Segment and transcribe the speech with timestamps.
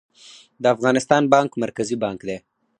[0.61, 2.37] د افغانستان بانک مرکزي بانک دی